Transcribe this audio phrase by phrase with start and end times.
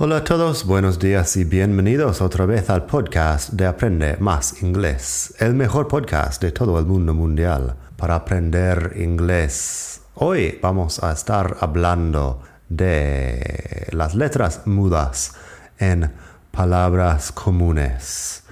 [0.00, 5.34] Hola a todos, buenos días y bienvenidos otra vez al podcast de Aprende Más Inglés,
[5.40, 10.02] el mejor podcast de todo el mundo mundial para aprender inglés.
[10.14, 15.34] Hoy vamos a estar hablando de las letras mudas
[15.80, 16.12] en
[16.52, 18.44] palabras comunes.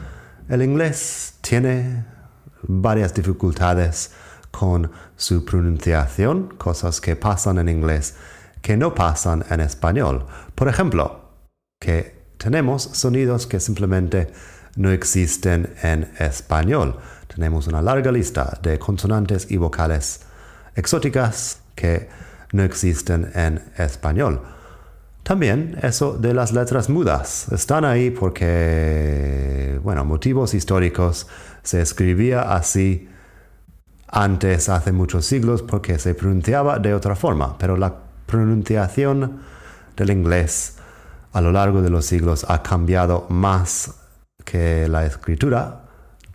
[0.49, 2.07] El inglés tiene
[2.63, 4.11] varias dificultades
[4.51, 8.17] con su pronunciación, cosas que pasan en inglés
[8.63, 10.27] que no pasan en español.
[10.57, 11.26] Por ejemplo,
[11.79, 14.31] que tenemos sonidos que simplemente
[14.77, 16.97] no existen en español.
[17.27, 20.21] Tenemos una larga lista de consonantes y vocales
[20.75, 22.09] exóticas que
[22.53, 24.43] no existen en español.
[25.23, 27.49] También eso de las letras mudas.
[27.51, 31.27] Están ahí porque, bueno, motivos históricos.
[31.63, 33.09] Se escribía así
[34.07, 37.59] antes, hace muchos siglos, porque se pronunciaba de otra forma.
[37.59, 39.41] Pero la pronunciación
[39.97, 40.77] del inglés
[41.37, 43.93] a lo largo de los siglos ha cambiado más
[44.43, 45.83] que la escritura,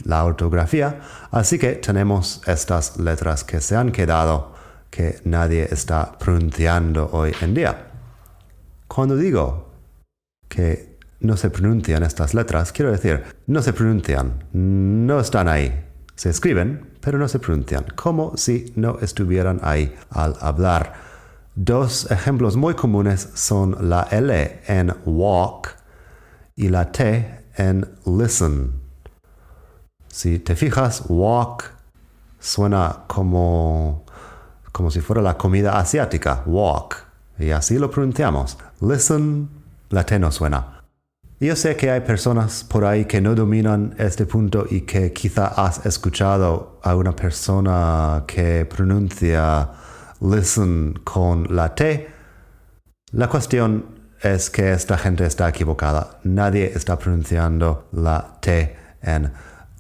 [0.04, 1.00] la ortografía,
[1.32, 4.54] así que tenemos estas letras que se han quedado
[4.92, 7.88] que nadie está pronunciando hoy en día.
[8.88, 9.72] Cuando digo
[10.48, 15.84] que no se pronuncian estas letras, quiero decir, no se pronuncian, no están ahí.
[16.14, 20.94] Se escriben, pero no se pronuncian, como si no estuvieran ahí al hablar.
[21.56, 25.76] Dos ejemplos muy comunes son la L en walk
[26.56, 28.72] y la T en listen.
[30.08, 31.66] Si te fijas, walk
[32.40, 34.06] suena como,
[34.72, 36.96] como si fuera la comida asiática, walk,
[37.38, 38.58] y así lo pronunciamos.
[38.80, 39.50] Listen,
[39.90, 40.84] la T no suena.
[41.42, 45.48] Yo sé que hay personas por ahí que no dominan este punto y que quizá
[45.48, 49.70] has escuchado a una persona que pronuncia
[50.22, 52.08] listen con la T.
[53.12, 56.20] La cuestión es que esta gente está equivocada.
[56.24, 59.32] Nadie está pronunciando la T en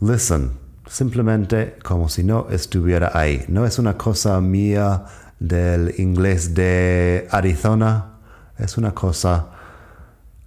[0.01, 0.59] listen.
[0.87, 3.45] Simplemente como si no estuviera ahí.
[3.47, 5.05] No es una cosa mía
[5.39, 8.17] del inglés de Arizona.
[8.57, 9.47] Es una cosa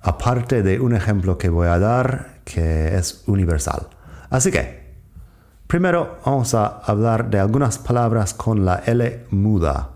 [0.03, 3.89] aparte de un ejemplo que voy a dar que es universal.
[4.29, 4.85] Así que
[5.67, 9.94] Primero vamos a hablar de algunas palabras con la L muda.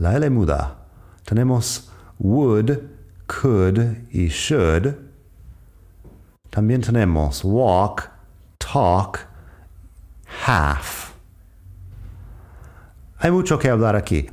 [0.00, 0.76] La L muda.
[1.24, 2.80] Tenemos would,
[3.26, 4.96] could y should.
[6.48, 8.10] También tenemos walk,
[8.58, 9.20] talk,
[10.46, 11.12] half.
[13.18, 14.30] Hay mucho que hablar aquí.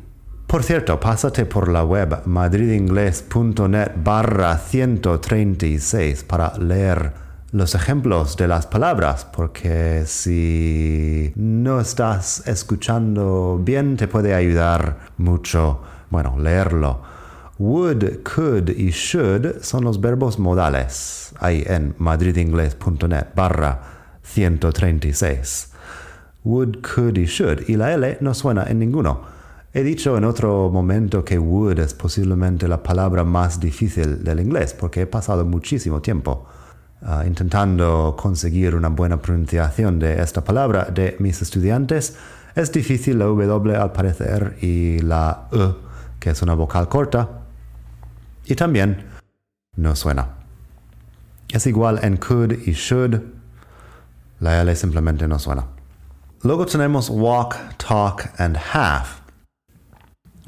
[0.47, 7.26] Por cierto, pásate por la web madridingles.net barra 136 para leer
[7.57, 15.81] los ejemplos de las palabras, porque si no estás escuchando bien te puede ayudar mucho,
[16.11, 17.01] bueno, leerlo.
[17.57, 23.81] Would, could y should son los verbos modales, ahí en madridingles.net barra
[24.21, 25.71] 136.
[26.43, 29.21] would, could y should, y la L no suena en ninguno.
[29.73, 34.75] He dicho en otro momento que would es posiblemente la palabra más difícil del inglés,
[34.75, 36.47] porque he pasado muchísimo tiempo
[37.01, 42.17] uh, intentando conseguir una buena pronunciación de esta palabra de mis estudiantes.
[42.55, 45.73] Es difícil la W al parecer y la E,
[46.19, 47.29] que es una vocal corta,
[48.45, 49.05] y también
[49.75, 50.29] no suena.
[51.49, 53.21] Es igual en could y should,
[54.39, 55.65] la L simplemente no suena.
[56.43, 59.21] Luego tenemos walk, talk and half.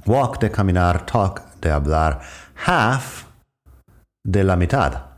[0.06, 2.22] Walk de caminar, talk de hablar,
[2.66, 3.26] half
[4.24, 5.09] de la mitad.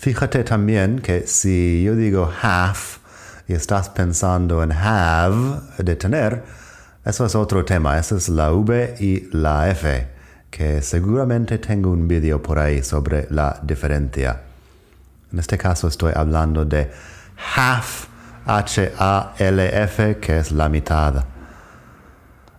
[0.00, 3.00] Fíjate también que si yo digo half
[3.46, 6.42] y estás pensando en have de tener,
[7.04, 7.98] eso es otro tema.
[7.98, 10.08] Esa es la V y la F,
[10.50, 14.40] que seguramente tengo un vídeo por ahí sobre la diferencia.
[15.34, 16.90] En este caso estoy hablando de
[17.54, 18.06] half,
[18.46, 21.26] H-A-L-F, que es la mitad.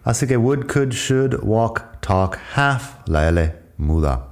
[0.03, 4.27] Así que would, could, should, walk, talk, half, la L muda.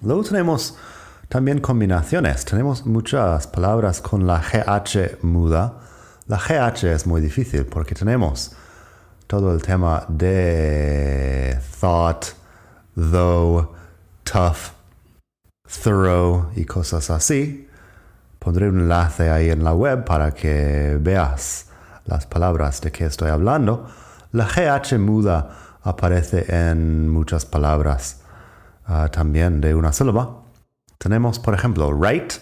[0.00, 0.78] Luego tenemos
[1.28, 2.44] también combinaciones.
[2.44, 5.74] Tenemos muchas palabras con la GH muda.
[6.26, 8.52] La GH es muy difícil porque tenemos
[9.26, 12.26] todo el tema de thought,
[12.94, 13.74] though,
[14.24, 14.72] tough,
[15.82, 17.68] thorough y cosas así.
[18.38, 21.66] Pondré un enlace ahí en la web para que veas
[22.04, 23.88] las palabras de que estoy hablando.
[24.30, 25.50] La GH muda
[25.82, 28.20] aparece en muchas palabras
[28.88, 30.45] uh, también de una sílaba.
[30.98, 32.32] Tenemos, por ejemplo, right,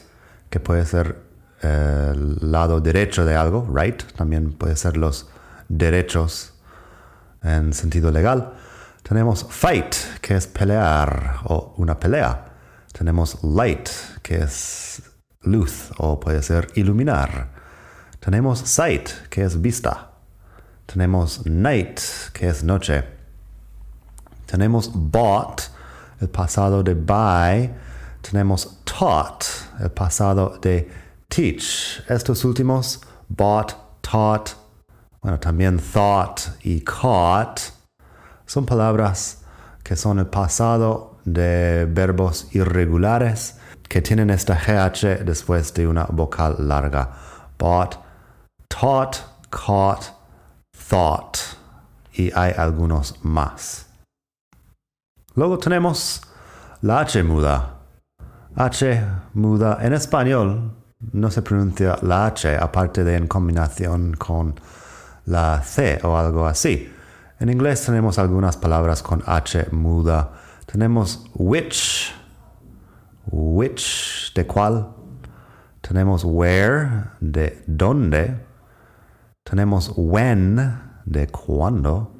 [0.50, 1.18] que puede ser
[1.62, 5.28] eh, el lado derecho de algo, right, también puede ser los
[5.68, 6.54] derechos
[7.42, 8.52] en sentido legal.
[9.02, 12.52] Tenemos fight, que es pelear o una pelea.
[12.92, 13.88] Tenemos light,
[14.22, 15.02] que es
[15.42, 17.50] luz o puede ser iluminar.
[18.20, 20.12] Tenemos sight, que es vista.
[20.86, 22.00] Tenemos night,
[22.32, 23.04] que es noche.
[24.46, 25.62] Tenemos bought,
[26.20, 27.70] el pasado de buy,
[28.24, 29.44] tenemos taught,
[29.80, 30.88] el pasado de
[31.28, 32.02] teach.
[32.08, 34.56] Estos últimos, bought, taught,
[35.22, 37.60] bueno, también thought y caught,
[38.46, 39.42] son palabras
[39.82, 46.56] que son el pasado de verbos irregulares que tienen esta GH después de una vocal
[46.58, 47.10] larga.
[47.58, 47.96] Bought,
[48.68, 49.16] taught,
[49.50, 50.04] caught,
[50.88, 51.38] thought.
[52.12, 53.86] Y hay algunos más.
[55.34, 56.22] Luego tenemos
[56.80, 57.73] la H muda.
[58.56, 59.00] H
[59.34, 60.76] muda en español
[61.12, 64.54] no se pronuncia la H aparte de en combinación con
[65.26, 66.90] la C o algo así.
[67.40, 70.32] En inglés tenemos algunas palabras con H muda.
[70.66, 72.14] Tenemos which,
[73.26, 74.94] which de cuál.
[75.80, 78.40] Tenemos where de dónde.
[79.42, 82.12] Tenemos when de cuándo.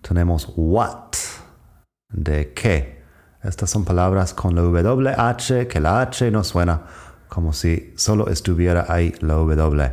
[0.00, 1.16] Tenemos what
[2.08, 2.95] de qué.
[3.46, 6.82] Estas son palabras con la WH, que la H no suena
[7.28, 9.92] como si solo estuviera ahí la W.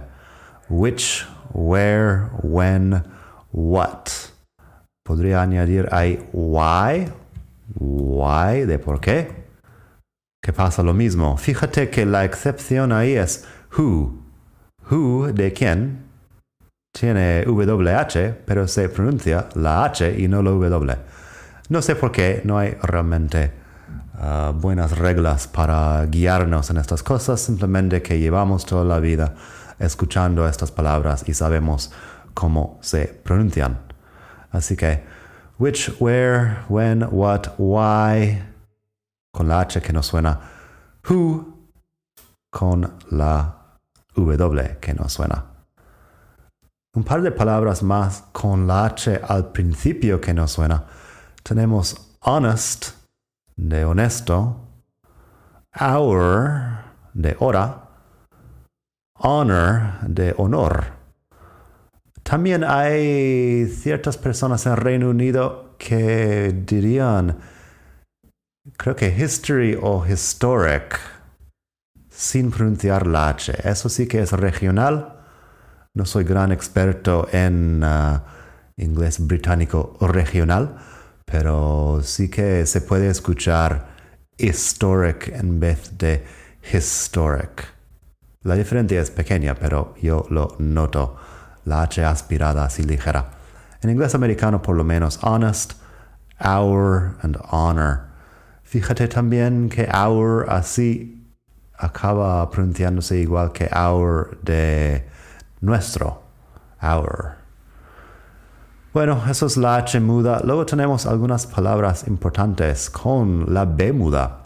[0.70, 3.04] Which, where, when,
[3.52, 4.08] what.
[5.06, 7.12] Podría añadir ahí why,
[7.76, 9.44] why de por qué.
[10.42, 11.38] Que pasa lo mismo.
[11.38, 13.46] Fíjate que la excepción ahí es
[13.78, 14.18] who.
[14.90, 16.06] Who de quién
[16.92, 20.98] tiene WH, pero se pronuncia la H y no la W.
[21.70, 23.54] No sé por qué no hay realmente
[24.16, 29.34] uh, buenas reglas para guiarnos en estas cosas, simplemente que llevamos toda la vida
[29.80, 31.92] escuchando estas palabras y sabemos
[32.34, 33.80] cómo se pronuncian.
[34.52, 35.04] Así que,
[35.58, 38.44] which, where, when, what, why,
[39.32, 40.40] con la H que no suena,
[41.10, 41.70] who,
[42.50, 43.80] con la
[44.16, 45.46] W que no suena.
[46.94, 50.84] Un par de palabras más con la H al principio que no suena
[51.44, 52.92] tenemos honest
[53.56, 54.58] de honesto,
[55.80, 57.90] hour de hora,
[59.20, 60.86] honor de honor.
[62.24, 67.38] También hay ciertas personas en Reino Unido que dirían,
[68.78, 70.98] creo que history o historic,
[72.10, 73.54] sin pronunciar la H.
[73.70, 75.20] Eso sí que es regional.
[75.94, 78.22] No soy gran experto en uh,
[78.78, 80.78] inglés británico regional
[81.26, 83.88] pero sí que se puede escuchar
[84.38, 86.24] historic en vez de
[86.74, 87.74] historic.
[88.44, 91.16] La diferencia es pequeña, pero yo lo noto.
[91.66, 93.32] La H aspirada así ligera.
[93.82, 95.74] En inglés americano, por lo menos, honest,
[96.40, 98.02] our and honor.
[98.64, 101.24] Fíjate también que our así
[101.78, 105.06] acaba pronunciándose igual que our de
[105.62, 106.24] nuestro.
[106.82, 107.43] Hour.
[108.94, 110.42] Bueno, eso es la H muda.
[110.44, 114.46] Luego tenemos algunas palabras importantes con la B muda.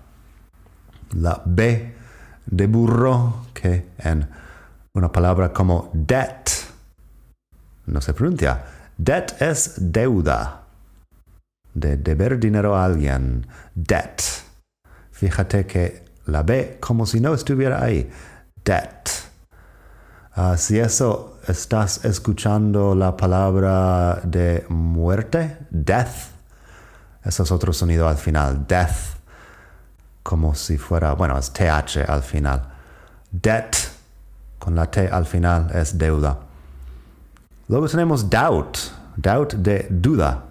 [1.18, 1.94] La B
[2.46, 4.26] de burro, que en
[4.94, 6.50] una palabra como debt
[7.88, 8.64] no se pronuncia.
[8.98, 10.64] Debt es deuda.
[11.74, 13.46] De deber dinero a alguien.
[13.76, 14.22] Debt.
[15.12, 18.10] Fíjate que la B como si no estuviera ahí.
[18.64, 19.10] Debt.
[20.40, 26.30] Ah, si eso estás escuchando la palabra de muerte, death,
[27.26, 29.18] eso es otro sonido al final, death,
[30.22, 32.68] como si fuera, bueno, es TH al final.
[33.32, 33.78] Debt,
[34.60, 36.38] con la T al final, es deuda.
[37.68, 38.78] Luego tenemos doubt,
[39.16, 40.44] doubt de duda.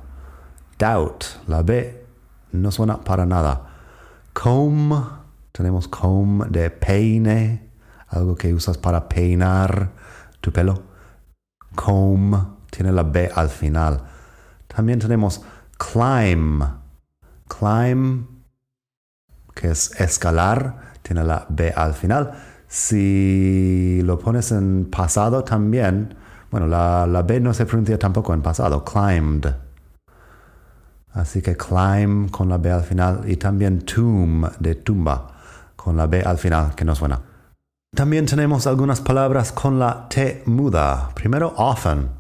[0.81, 2.05] Doubt, la B
[2.51, 3.69] no suena para nada.
[4.33, 5.01] Comb,
[5.53, 7.66] tenemos comb de peine,
[8.09, 9.91] algo que usas para peinar
[10.41, 10.83] tu pelo.
[11.75, 12.35] Comb
[12.71, 14.03] tiene la B al final.
[14.67, 15.43] También tenemos
[15.77, 16.63] climb.
[17.49, 18.27] Climb,
[19.55, 22.33] que es escalar, tiene la B al final.
[22.69, 26.15] Si lo pones en pasado también,
[26.51, 28.85] bueno, la, la B no se pronuncia tampoco en pasado.
[28.85, 29.55] Climbed.
[31.13, 35.29] Así que climb con la B al final y también tomb de tumba
[35.75, 37.21] con la B al final que no suena.
[37.97, 41.09] También tenemos algunas palabras con la T muda.
[41.15, 42.11] Primero, often.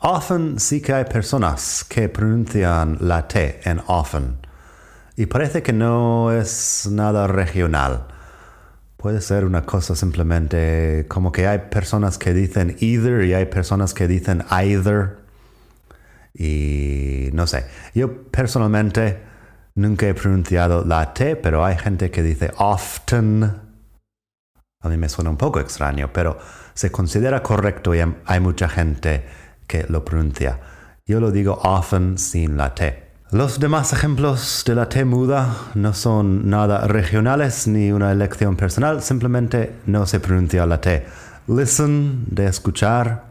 [0.00, 4.36] Often sí que hay personas que pronuncian la T en often.
[5.16, 8.04] Y parece que no es nada regional.
[8.98, 13.94] Puede ser una cosa simplemente como que hay personas que dicen either y hay personas
[13.94, 15.20] que dicen either.
[16.34, 19.22] Y no sé, yo personalmente
[19.74, 23.71] nunca he pronunciado la T, pero hay gente que dice often
[24.82, 26.38] a mí me suena un poco extraño, pero
[26.74, 29.24] se considera correcto y hay mucha gente
[29.66, 30.58] que lo pronuncia.
[31.06, 33.10] Yo lo digo often sin la T.
[33.30, 39.02] Los demás ejemplos de la T muda no son nada regionales ni una elección personal,
[39.02, 41.06] simplemente no se pronuncia la T.
[41.48, 43.24] Listen, de escuchar.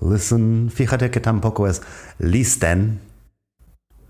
[0.00, 1.82] Listen, fíjate que tampoco es
[2.18, 3.00] listen.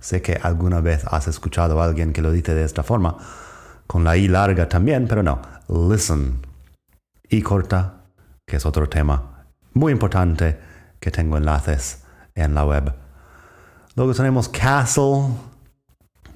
[0.00, 3.16] Sé que alguna vez has escuchado a alguien que lo dice de esta forma,
[3.86, 5.40] con la I larga también, pero no.
[5.68, 6.40] Listen,
[7.28, 8.04] y corta,
[8.46, 9.38] que es otro tema
[9.78, 10.58] muy importante
[10.98, 12.02] que tengo enlaces
[12.34, 12.92] en la web.
[13.94, 15.28] Luego tenemos castle,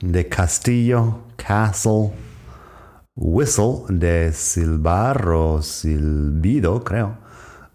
[0.01, 2.13] de castillo, castle.
[3.15, 7.19] Whistle, de silbar o silbido, creo.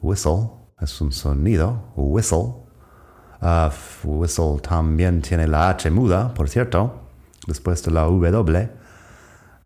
[0.02, 2.66] Whistle es un sonido, whistle.
[3.40, 3.70] Uh,
[4.04, 7.02] whistle también tiene la H muda, por cierto,
[7.46, 8.72] después de la W.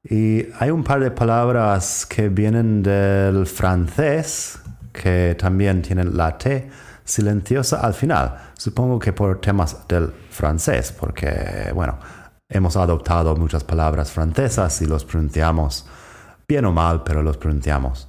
[0.03, 4.59] Y hay un par de palabras que vienen del francés
[4.91, 6.69] que también tienen la T
[7.03, 8.35] silenciosa al final.
[8.57, 11.99] Supongo que por temas del francés, porque, bueno,
[12.49, 15.85] hemos adoptado muchas palabras francesas y los pronunciamos
[16.47, 18.07] bien o mal, pero los pronunciamos.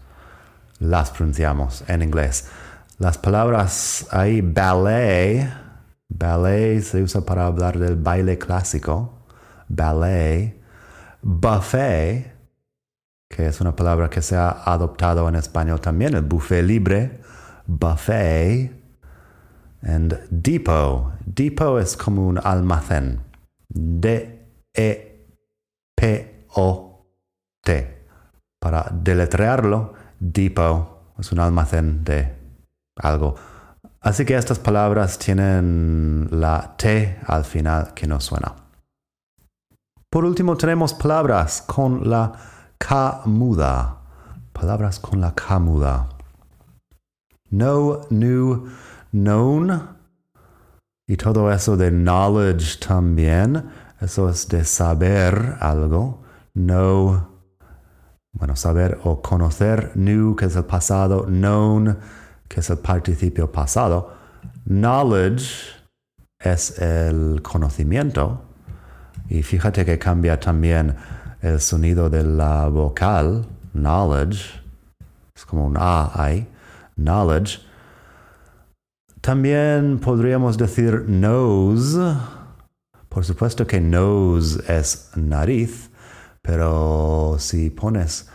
[0.79, 2.49] Las pronunciamos en inglés.
[2.99, 5.53] Las palabras ahí, ballet,
[6.09, 9.27] ballet se usa para hablar del baile clásico,
[9.69, 10.62] ballet
[11.23, 12.37] buffet,
[13.29, 17.21] que es una palabra que se ha adoptado en español también, el buffet libre,
[17.67, 18.73] buffet,
[19.83, 21.13] and depot.
[21.25, 23.21] Depot es como un almacén.
[23.69, 24.43] D-E-P-O-T.
[28.61, 32.37] Para deletrearlo, depot es un almacén de
[32.97, 33.35] algo.
[34.01, 38.62] Así que estas palabras tienen la T al final que no suena.
[40.13, 42.31] Por último tenemos palabras con la
[42.77, 43.97] K muda.
[44.53, 46.07] Palabras con la K muda.
[47.49, 48.67] No, new,
[49.11, 49.89] known.
[51.09, 53.71] Y todo eso de knowledge también.
[54.03, 56.21] Eso es de saber algo.
[56.53, 57.29] No,
[58.33, 59.93] bueno, saber o conocer.
[59.95, 61.25] New, que es el pasado.
[61.25, 61.99] Known,
[62.49, 64.13] que es el participio pasado.
[64.67, 65.73] Knowledge
[66.39, 68.52] es el conocimiento.
[69.33, 70.95] Y fíjate que cambia también
[71.41, 74.61] el sonido de la vocal, knowledge.
[75.35, 76.47] Es como un A ahí,
[76.97, 77.61] knowledge.
[79.23, 82.15] También podríamos decir nose.
[83.09, 85.89] Por supuesto que nose es nariz,
[86.43, 88.29] pero si pones,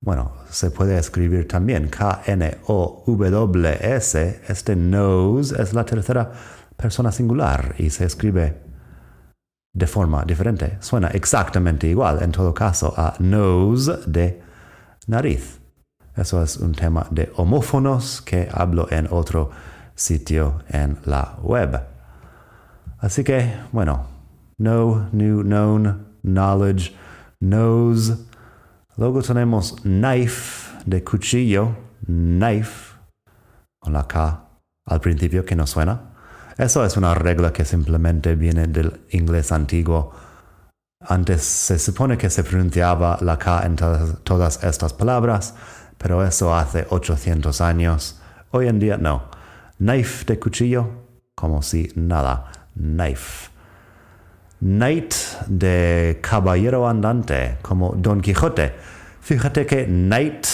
[0.00, 2.62] bueno, se puede escribir también K-N-O-W-S.
[4.46, 6.30] Este nose es la tercera
[6.76, 8.67] persona singular y se escribe
[9.72, 10.78] de forma diferente.
[10.80, 14.42] Suena exactamente igual, en todo caso, a nose de
[15.06, 15.60] nariz.
[16.16, 19.50] Eso es un tema de homófonos que hablo en otro
[19.94, 21.80] sitio en la web.
[22.98, 24.06] Así que, bueno,
[24.58, 26.92] know, new, known, knowledge,
[27.40, 28.26] knows.
[28.96, 32.96] Luego tenemos knife de cuchillo, knife,
[33.78, 34.44] con la K
[34.86, 36.14] al principio que no suena.
[36.58, 40.12] Eso es una regla que simplemente viene del inglés antiguo.
[41.00, 45.54] Antes se supone que se pronunciaba la K en todas estas palabras,
[45.96, 48.20] pero eso hace 800 años.
[48.50, 49.30] Hoy en día no.
[49.76, 50.88] Knife de cuchillo,
[51.36, 52.50] como si nada.
[52.74, 53.50] Knife.
[54.58, 55.14] Knight
[55.46, 58.74] de caballero andante, como Don Quijote.
[59.20, 60.44] Fíjate que knight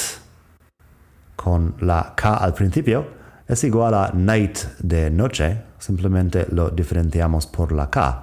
[1.34, 7.72] con la K al principio es igual a night de noche, simplemente lo diferenciamos por
[7.72, 8.22] la K.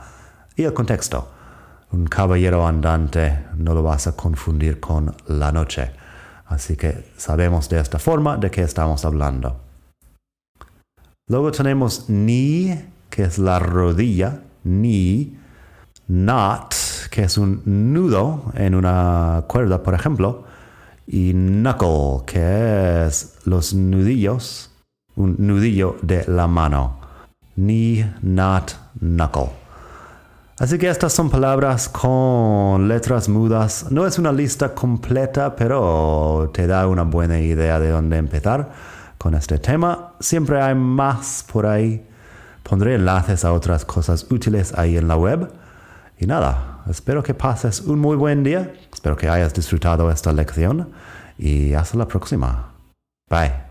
[0.55, 1.31] Y el contexto.
[1.91, 5.91] Un caballero andante no lo vas a confundir con la noche.
[6.45, 9.59] Así que sabemos de esta forma de qué estamos hablando.
[11.27, 12.73] Luego tenemos ni,
[13.09, 15.37] que es la rodilla, ni,
[16.07, 16.73] not,
[17.09, 20.45] que es un nudo en una cuerda, por ejemplo,
[21.07, 24.70] y knuckle, que es los nudillos,
[25.15, 26.99] un nudillo de la mano.
[27.55, 29.61] Ni, not, knuckle.
[30.61, 33.87] Así que estas son palabras con letras mudas.
[33.89, 38.71] No es una lista completa, pero te da una buena idea de dónde empezar
[39.17, 40.13] con este tema.
[40.19, 42.05] Siempre hay más por ahí.
[42.61, 45.51] Pondré enlaces a otras cosas útiles ahí en la web.
[46.19, 48.71] Y nada, espero que pases un muy buen día.
[48.93, 50.89] Espero que hayas disfrutado esta lección.
[51.39, 52.71] Y hasta la próxima.
[53.27, 53.70] Bye.